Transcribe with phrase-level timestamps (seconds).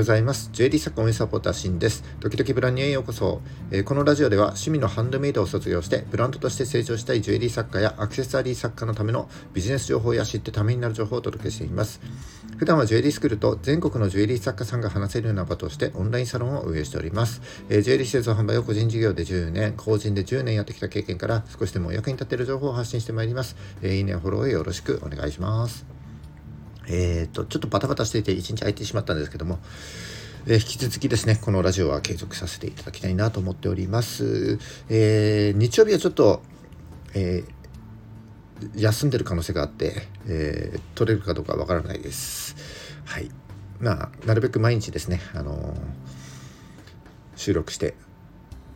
[0.00, 0.48] ようございます。
[0.54, 2.02] ジュエリー作家応援サポーターシンです。
[2.20, 12.00] 時々ブランニュへようこそ、えー、このラジオでは趣味のハンドメイドを卒業してブランドとして成長したいジュエリー作家やアクセサリー作家のためのビジネス情報や知ってためになる情報をお届けしています。
[12.56, 17.42] 普段はジュエリースクールと全国のジュエリー作家さんが話せるような場としてオンラインサロンを運営しております。
[17.68, 23.54] えー、ジュエリー施設販売を個人事業で10年、個人で10年やってきた経験から少しでも役に立てる情報を発信してまいります。
[23.82, 25.99] えー、いいね、フォローよろしくお願いします。
[26.90, 29.60] えっ、と、ちょっとバタバタしていて一日空いてしまったんですけども、
[30.46, 34.58] えー、引き続きですね、このラジオは継続させていただきたいなと思っております。
[34.88, 36.42] えー、日曜日はちょっと、
[37.14, 37.44] え、
[38.74, 42.56] 休んでる可能性があって、え、取れるかどうかわからないです。
[43.04, 43.30] はい。
[43.78, 45.74] まあ、なるべく毎日ですね、あの
[47.36, 47.94] 収録して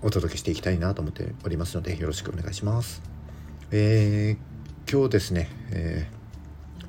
[0.02, 3.02] お届けしていきたいなと思っておりますので、よろしくお願いします。
[3.72, 6.23] えー、今日ですね、えー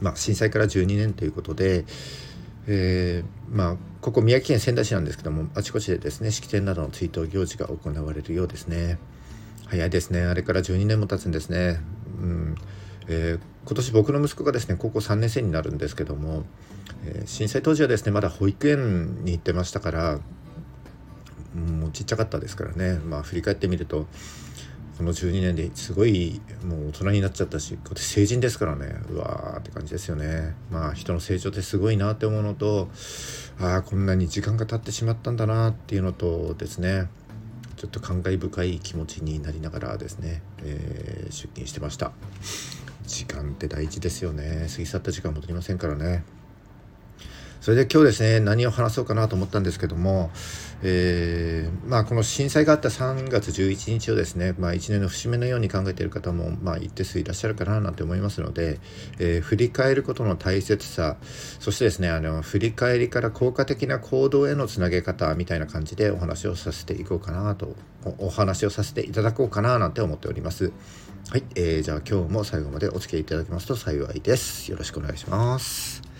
[0.02, 1.85] まあ、震災から12年ということで、
[2.68, 8.98] えー、まあ、ここ宮城県仙台市なんですけどもあちこちでですね式典などの追悼行事が行われるようですね。
[9.68, 10.21] 早いですね。
[10.21, 11.79] あれから12年も経つんですね、
[12.21, 12.55] うん。
[13.07, 16.43] えー、今年僕の息子がですね高校3年生になるんですけども、
[17.04, 20.20] えー、震災当時はですねまだ保育園に行ってましたから
[21.55, 22.99] もうちっちゃかったですからね。
[22.99, 24.07] まあ振り返ってみると
[24.98, 28.96] この12年ですごいもう大人になっちゃったし成人ですからね。
[29.10, 30.55] うわーって感じですよね。
[30.71, 32.90] まあ人の成長ってすごいなって思うのと
[33.60, 37.10] ああこんなに時間が経ってしまったんだなっていうのとですね。
[37.76, 42.13] ちょっと感慨深い気持ちになりながらですね、えー、出勤してました。
[43.05, 44.68] 時間って大事ですよね。
[44.71, 46.23] 過ぎ去った時間戻りませんからね。
[47.60, 50.32] それで今日ですね何を話そうかなと思ったんですけども、
[50.88, 58.80] えー、まあ、この震災があった3月11日をですね、まあ、1年の節目のように考えている方も、まあ、一定数いらっしゃるかななんて思いますので、
[59.18, 61.18] えー、振り返ることの大切さ
[61.60, 67.75] そしてですねあの振り返りから効果的な行動へのつなげ方みたいな感じでお話をさせていこうかなと
[68.19, 70.72] お話をさせていただこうかななんて思っております。
[71.31, 74.69] はい、えー、じゃあ今日も最後までお付き合いいただけますと幸いです。
[74.69, 76.14] よろしくお願いします。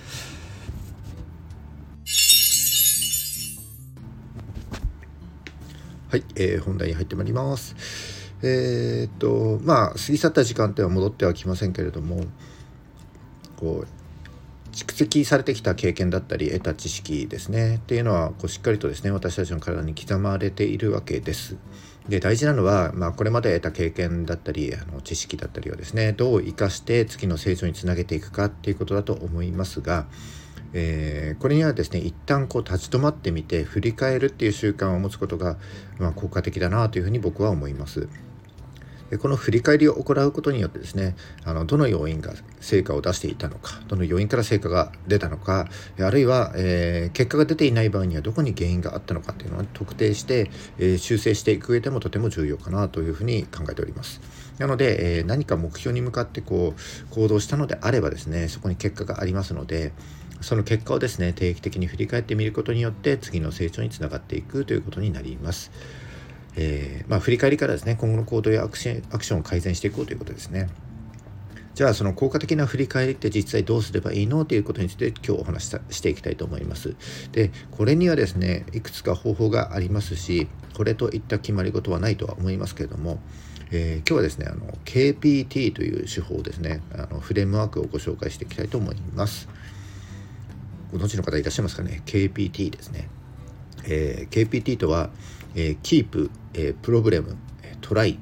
[6.10, 7.76] はい、えー、本題に入ってまいります。
[8.44, 12.26] えー、っとまあ過ぎ去った時間っては戻ってはきませんけれども
[13.58, 13.88] こう
[14.72, 21.58] 蓄積されてきた経験だったり得た知識ですねっていうのはこうしっかりとですね私たちの体に刻まれているわけです。
[22.08, 30.06] で大事なのは、まあ、これまで得た経験だったりあの知識だったりをですねどう生かして次の成長につなげていくかっていうことだと思いますが
[30.74, 35.58] えー、これにはですね一旦こう立ち止まってみて振り返るっていう習慣を持つことが、
[36.00, 38.08] まあ、効果的だなというふうに僕は思います。
[39.10, 45.68] でこの振り返りを行うことによってですねあのどの要因が成果を出していたのかどの要因から成果が出たのか
[46.00, 50.50] あるいは、えー、結果が出ていない場合にはどこに原因があったのかっていうのを特定して、
[50.80, 54.22] えー、修正していく上でもとても重要かなというふうに考えております。
[54.58, 59.92] なので、えー、何か目標に向かってこう行動したのであればですねそこに結果がありますので
[60.42, 65.72] その結果をですね定期的に振り返ってみることによって次の成長につながっていくということになります。
[66.58, 70.70] えー、まあ、振り返りからですね今後の行動やアクシアクションを改善していこうということですね。
[71.74, 74.46] じゃあその効果的な振り返りって実際どうすればいいの？
[74.46, 76.96] ということについて今日お話ししていきたいと思います。
[77.34, 83.20] でこれにはですねいくつか方法がありますしこれといった決まり事はないとは思いますけれども、
[83.72, 89.50] えー、今日はですねあの KPT という手法ですねあのフレームワークをご紹介していきたいと思います。
[90.92, 93.10] ご存知の方いらっしゃいますかね？KPT ですね、
[93.86, 95.10] えー、KPT とは、
[95.56, 97.38] えー、Keep、えー、プロブレム、
[97.82, 98.20] トライ。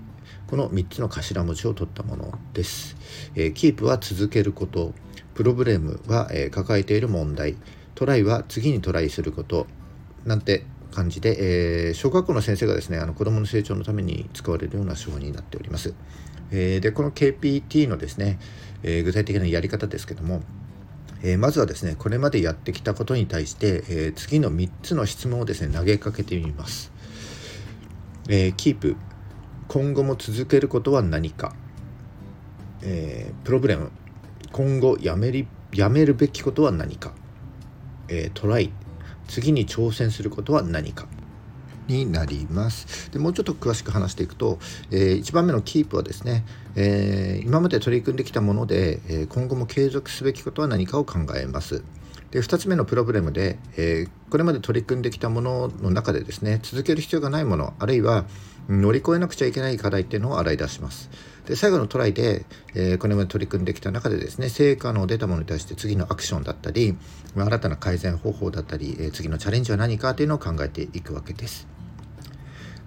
[0.48, 2.96] この3つの頭文字を取ったものです、
[3.34, 4.94] えー、Keep は続けること。
[5.34, 7.56] プロブレムは、えー、抱えている問題。
[7.96, 9.68] トライは次にトライすること。
[10.26, 15.94] なんて感じで、えー、小学校の先生がですねあの子どもの成長のために使われるような手法になっております。
[16.52, 18.38] えー、でこの KPT のですね、
[18.84, 20.44] え、具体的なやり方ですけども
[21.24, 26.92] えー、まずはですねこれまでやってきたことに対して、えー、次の3つの質問をですね投げかけてみます。
[28.30, 28.96] えー、キープ。
[29.70, 31.56] 今後も続けることは何か、
[32.82, 33.92] えー、プロブレム。
[34.52, 37.14] 今後やめりやめるべきことは何か、
[38.10, 38.72] えー、トライ。
[39.30, 41.08] 次に挑戦することは何か。
[41.88, 43.12] になります。
[43.12, 44.60] でもうちょっと詳しく話していくと、
[44.92, 46.46] えー、1番目のキープはですね、
[46.76, 51.84] えー、今まで取り組んできたもので、えー、今後も継続すべきことは何かを考えます。
[52.32, 58.26] で2つ目のプロブレムで、えこれまで取り組んできたものの中でですね続ける必要がないものあるいは
[58.68, 61.12] 乗り越えなくちゃいけない課題っていうのを洗い出します。
[61.46, 66.98] で最後のトライで、えー、これまで取り組んできた中でですね成果の出たものに対して次のアクションだったり
[67.36, 71.73] 新たな改善方法だったり、えー、次のチャレンジは何かというのを考えていくわけです。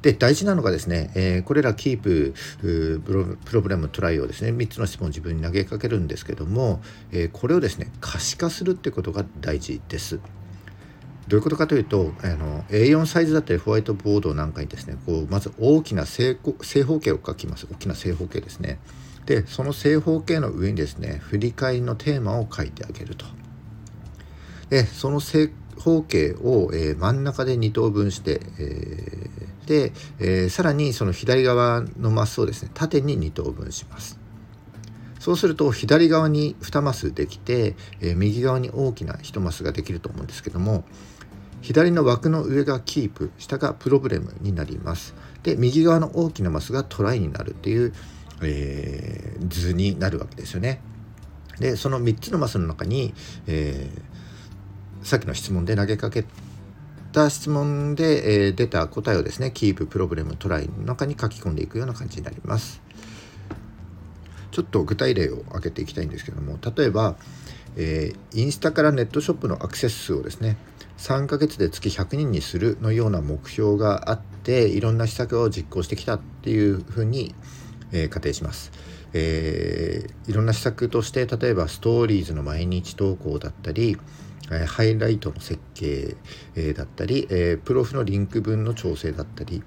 [0.06, 2.32] で大事なのがですね、えー、これらキープ
[2.62, 3.02] プ
[3.52, 6.80] ロブレムトライをですね3つの質問を自分に投げかけるんですけども、
[7.10, 10.20] えー、これをですね可視化するってことが大事です。
[11.26, 17.66] どういうことかというとあの A4 サイズだったりホワイトボードなんかにですねこうまず大きな正正方形を書きます。
[17.68, 18.78] 大きな正方形ですね。
[19.24, 23.26] でその正方形の上にですね振り返りのテーマを書いてあげると。
[24.70, 25.50] でその正
[25.80, 29.35] 方形を、えー、真ん中で2等分して、えー、
[30.18, 34.18] えー、さらにその左側のマスをですね縦に2等分します。
[35.18, 40.84] そうすると左側に2マスできて、え右側に大きな1マスができると思うんですけども
[41.62, 45.14] 左の枠の上がキープ下がプロブレムになります。
[45.42, 47.92] で右側の大きなマスがトライになるっていう、
[48.42, 50.80] えー、図になるわけですよね。
[51.58, 53.14] でその3つのマスの中に、
[53.46, 56.24] えー、さっきの質問で投げかけ
[57.16, 62.82] た質問で、えー、出た答えをですねキーププロブレムトライの中に書き込んでいくような感じになります
[64.50, 67.16] ちょっと具体例を挙げていきたいんですけども例えば、
[67.76, 70.58] えー、インスタからネットショップのアクセス数をですね
[70.98, 77.34] 3ヶ月で月100人にするのような目標があっていろんな施策を実行してきたっていうふうに、
[77.92, 78.72] えー、仮定します。
[79.12, 83.98] えー、いろんな施策として例えばストーリーズの毎日投稿だったり、
[84.50, 86.16] え、ハイライトの設計、
[86.54, 89.62] え、だったり、え、プロフのリンク分の調整だったり、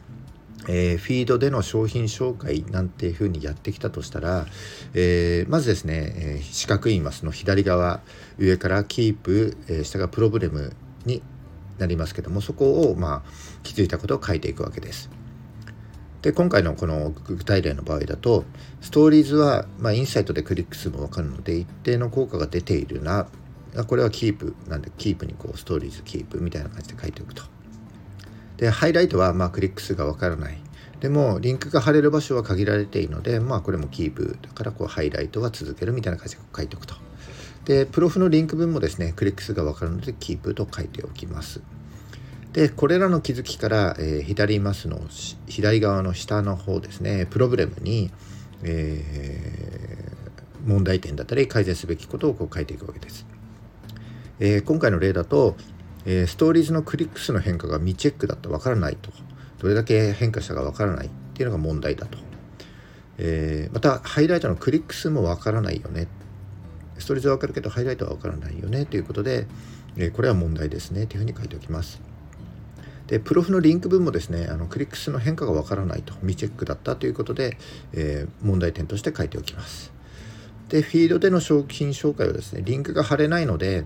[0.68, 4.46] え、フィードでの商品紹介なんていうふうにやってきたとしたら、
[4.94, 8.02] え、まずですね、え、四角いマスの左側
[8.38, 10.74] 上からキープ、え、下がプロブレム
[11.06, 11.22] に
[11.80, 13.32] なりますけどもそこをまあ
[13.64, 15.10] 気づいたことを書いていくわけです。
[16.22, 18.44] で今回のこの具体例の場合だと
[18.82, 23.30] ストーリーズは、まあ、インサイトでクリック数も分かるので一定の効果が出ているな
[23.88, 27.44] これはキープなんでキープにこうストーリーズキープみたいな感じで書いておくと。
[28.58, 30.58] でハイライトはまあクリック数が分からない
[31.00, 36.96] でもリンクが貼れる場所は限られているのでまあこれもキープだからこうハイライトは続けるみたいな感じで書いておくと。
[37.66, 41.62] でプロフのリンク分もですねクリック数が分かるのでキープと書いておきます
[42.54, 45.00] でこれらの気づきから、えー、左マスの
[45.48, 48.12] 左側の下の方ですねプロブレムに、
[48.64, 53.28] えー、問題点だったり改善すべきことをこう書いていくわけです、
[54.40, 55.56] えー、今回の例だと、
[56.06, 59.12] えストーリーズのクリック数の変化が未チェックだと分からないと。
[59.60, 62.18] どれだけ変化したか分からないっていうのが問題だと、
[63.18, 66.08] えまたハイライトのクリック数も分からないよね。
[66.98, 68.86] ストーリーズは分かるけどハイライトは分からないよね。
[68.86, 69.46] ということで、
[69.98, 71.06] えこれは問題ですね。
[71.06, 72.02] というふうに書いておきます。
[73.08, 76.14] でプロフのリンク分もですねあのクリック数の変化がわからないと。
[76.22, 77.58] 未チェックだったということで、
[77.92, 79.92] え、問題点として書いておきます。
[80.70, 83.84] でフィードでの商品紹介はですねリンクが貼れないので、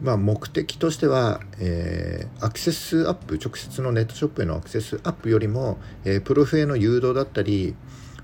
[0.00, 7.74] まあ、目的としては、えー、アクセスアップ直接のネットショップへのアクセスアップよりも、えー、プロフへの誘導だったり、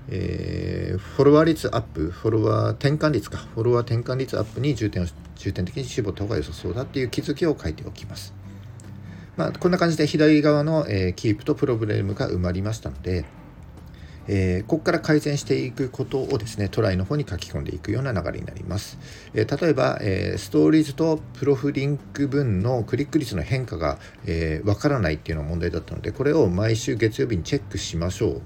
[0.09, 5.05] えー、フォロワー率アップフォロワー転換率かフォロワー転換率アップに重点を
[5.35, 8.33] 重点的に絞った方が良さそうだっていう気づきを書いておきます。
[9.37, 13.23] まあ、こんな感じで左側の、えー、キープとプロブレムが埋まりましたので、
[14.31, 18.99] えー、ここから改善していくことをですねトライの方に書き込んでいくような流れになります、
[19.33, 28.41] えー、例えば、えー、ストーリーズとプロフリンク分のクリック率の変化がわ、えー、からないっていうのが問題だったのでこれを毎週月曜日にチェックしましょうっ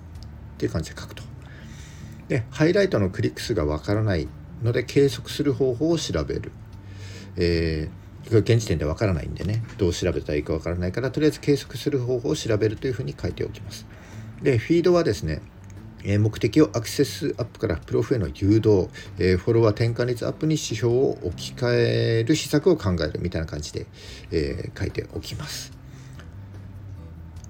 [0.57, 1.23] ていう感じで書くと。
[2.29, 4.29] でハイライトのクリック数がわからない
[4.63, 6.53] ので計測する方法を調べる、
[7.35, 13.85] えー、現時点でわからないんでねどう調べたらいいかわからないからとりあえず計測する方法を調べるというふうに書いておきます。
[14.41, 15.41] でフィードはですね
[16.19, 23.87] 目的をアクセスアップからプロフへの誘導、えフォロワー転換率アップに指標を置き換える施策を考えるみたいな感じで、
[24.31, 25.71] え、書いておきます。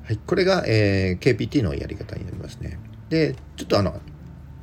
[0.04, 2.80] はい、これが、え、KPT のやり方になりますね。
[3.10, 4.00] で、ちょっとあの、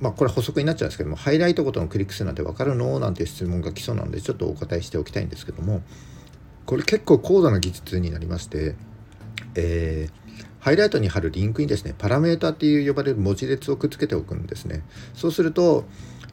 [0.00, 2.98] まあ、これ補足になっちゃうんですけどもハイライトごとのクリック数なんて分かるの？
[3.00, 5.82] なんて質問が来そうなのでちょっとお答えしておきたいんですけども
[6.64, 8.76] これ結構高度な技術になりまして、
[9.54, 10.19] えー、
[10.60, 14.82] ハイライトに貼るリンクにですねパラメータっていう呼ばれる文字列をくっつけておくんですね。
[15.14, 15.84] そうすると、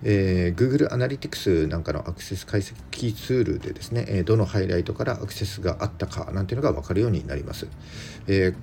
[0.03, 7.67] えー、Google アナリティクスなんかのアクセス解析ツールでですねどのハイライトからアクセスがあったかなんていうのが分かるようになります、
[8.27, 8.55] えー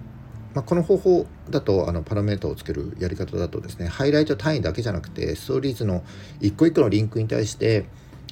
[0.54, 6.04] まあ、この方法だとあのパラメータをつけるやり方だとですねハイライト単位だけじゃなくてストーリーズの
[6.40, 7.87] 一個一個のリンクに対して、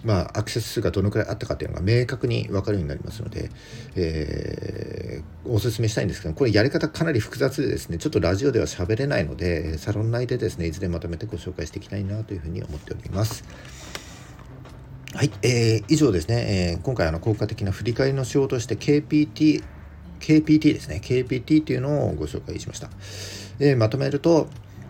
[0.04, 3.50] まあ、アクセス数がどのくらいあったかっていうのが明確に分かるようになりますので、
[3.94, 13.44] えー、お勧めしたいんですけどこれやり方かなり複雑でですねちょっとラジオでは喋れないのでサロン内でですねいずれまとめてご紹介していきたいなというふうに思っております。
[15.14, 19.62] はい、えー、以上ですね、えー、今回あの効果的な振り返りの仕様として KPT
[20.20, 22.88] KPT ですね KPT というのをご紹介しました、
[23.58, 24.48] えー、まとめると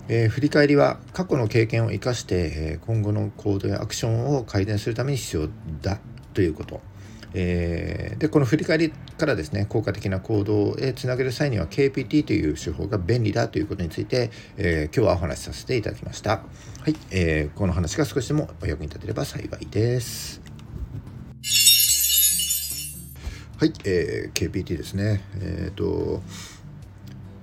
[0.09, 5.49] えー、振り返りは過去の経験を生かして、えー、今後の行動やアクションを改善するために必要
[5.80, 5.99] だ
[6.35, 6.80] ということ、
[7.35, 16.30] えー、でこの振り返りからですね効果的な行動へつなげる際には KPT という手法が便利だということについて、え今日はお話しさせていただきました。
[16.30, 16.47] は
[16.88, 20.40] い、えこの話が少しでもお役に立てれば幸いです。
[23.59, 25.23] はい、えー KPT ですね。
[25.40, 26.21] えっ、と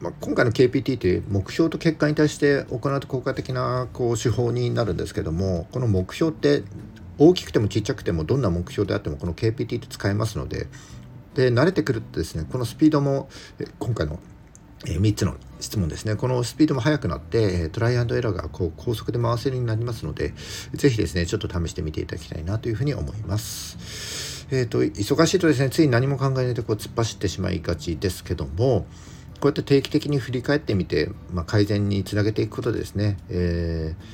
[0.02, 6.64] まあ、今回の KPT という目標と結果に対して行うと効果的なこう手法になるんですけどもこの目標って
[7.18, 10.68] 大きくてもちっちゃくてもどんな目標であってもこの KPT って使えますので
[11.36, 13.30] で慣れてくるとですねこのスピードも
[13.78, 14.20] 今回の
[14.86, 20.34] 3つの質問ですねこのスピードも速くなってトライアンドエラーがこう高速で回せるようになりますので
[20.74, 24.48] 是非ですねちょっと試してみていただきたいなというふうに思います。
[24.52, 28.88] えーと、と忙しいとですねつい何も考えないでこう突っ走ってしまいがちですけども
[29.40, 34.06] こうやって定期的に振り返ってみて、まあ、改善につなげていくことでですね、えー、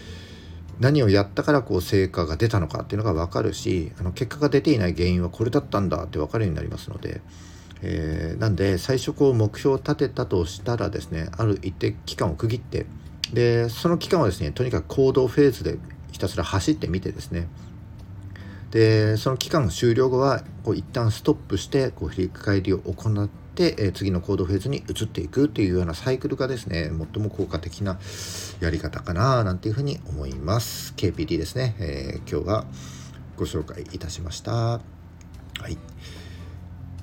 [0.80, 7.22] 何をやったからこう成果が出たのかっていうのが分かるしあの結果が出ていない原因はこれだったんだって分かるようになりますので、
[7.82, 12.86] えー、なんで最初こう目標を立てたとしたらですねある一定期間を区切って
[13.34, 15.80] でその期間はですねとにかく行動フェーズで
[16.12, 17.48] ひたすら走ってみてですね。
[18.72, 26.92] でその期間終了後はこう一旦ストップしてこう振り返りを行って、え次の行動フェーズに移っていくっていうようなサイクルがですね。
[27.14, 28.00] 最も効果的な
[28.60, 30.94] やり方かななんていうふうに思います。
[30.96, 32.66] KPT ですね、えー、今日は
[33.38, 34.52] ご紹介いたしました。
[34.52, 34.80] は
[35.70, 35.78] い。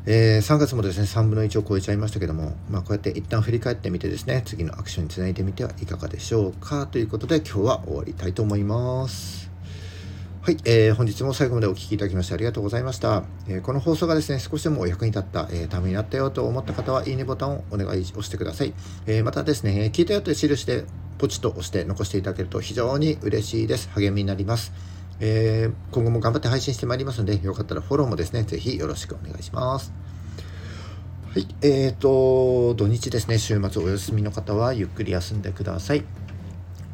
[0.05, 9.52] えー、3月もですね3分の1を超えちゃいましたけども、まあ、こうやって一旦振り返ってみてですね次のアクションにつないでみてはいかがでしょうかということで今日は終わりたいと思います。
[10.43, 13.23] はい、えー、本日も最後までお聴きいただきましてありがとうございました。
[13.47, 18.75] えー、この放送がですね、少しでもお役に立った、えー、ためになったよと思った方は、いいねボタンをお願い押してください。
[19.07, 20.85] えー、またですね、聞いたよという印で
[21.19, 23.89] ポチッと押して残していただけると非常に嬉しいです。
[23.91, 24.73] 励みになります。
[25.21, 29.93] えー、今後も頑張って配信してまいりますので、よかったらフォローもですね、ぜひよろしくお願いします。
[31.33, 36.03] はい、えーと、土日ですね、週末お休みの方はゆっくり休んでください。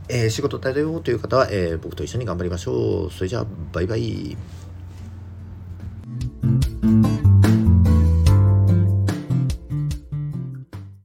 [0.09, 3.11] えー、仕事だよという方は、えー、僕と一緒に頑張りましょう。
[3.11, 4.37] それじゃあ、バイバイ。